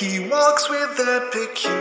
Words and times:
He 0.00 0.18
walks 0.18 0.70
with 0.70 0.98
a 0.98 1.28
peculiar 1.30 1.76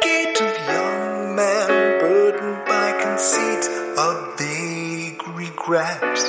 gait 0.00 0.40
of 0.40 0.56
young 0.68 1.34
man, 1.34 1.98
burdened 1.98 2.64
by 2.64 2.92
conceit 3.02 3.66
of 3.98 4.38
vague 4.38 5.20
regrets. 5.34 6.22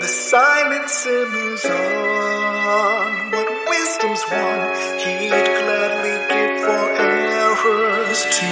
The 0.00 0.08
silence 0.08 0.92
simmers 0.92 1.66
on. 1.66 3.30
What 3.32 3.48
wisdom's 3.68 4.24
won, 4.32 4.58
he'd 5.04 5.28
gladly 5.28 6.16
give 6.32 6.56
for 6.64 6.84
errors 6.96 8.20
to 8.38 8.46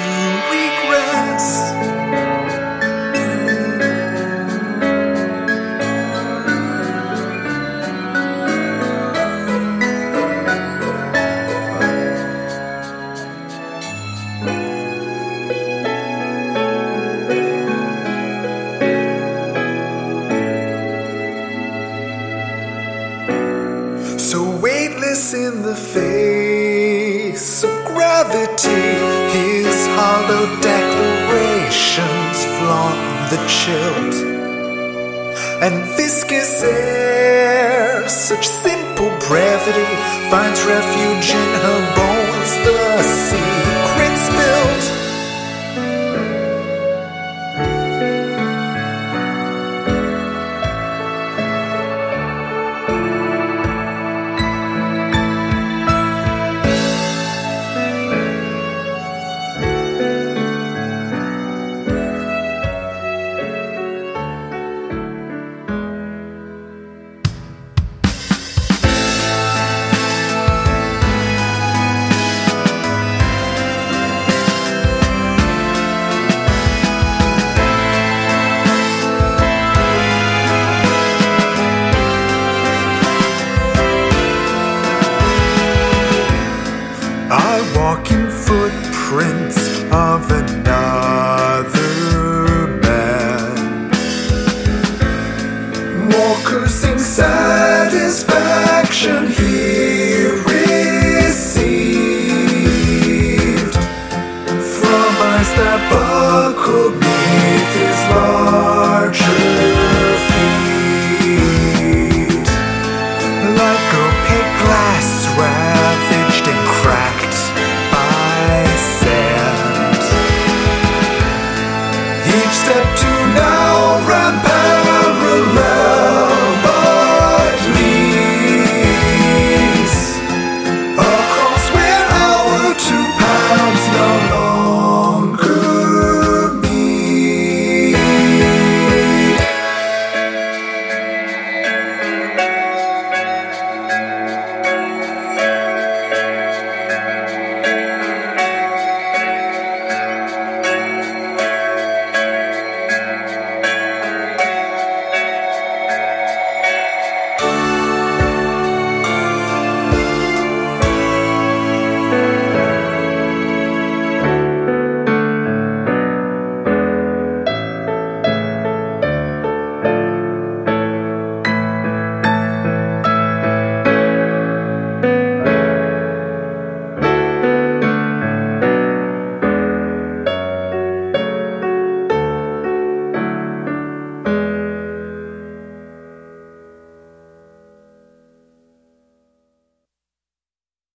regress. 0.51 0.64
So 24.25 24.41
weightless 24.57 25.35
in 25.35 25.61
the 25.61 25.77
face 25.77 27.63
of 27.63 27.71
gravity, 27.85 28.89
his 29.37 29.87
hollow 29.99 30.47
declarations 30.63 32.37
flaunt 32.57 33.01
the 33.29 33.37
chilled 33.47 34.15
and 35.63 35.85
viscous 35.99 36.63
air. 36.63 38.09
Such 38.09 38.49
simple 38.49 39.11
brevity 39.29 39.95
finds 40.31 40.65
refuge 40.65 41.29
in 41.29 41.51
her 41.61 41.84
footprints 88.55 89.59
of 89.91 90.31
another 90.31 91.83
man. 92.87 93.91
more 96.09 96.37
cursing 96.45 97.01
satisfaction 97.01 99.27
he 99.27 100.23
received 100.53 101.75
from 104.77 105.09
my 105.25 105.39
step 105.53 105.81
buckle 105.91 106.91
beneath 106.91 107.94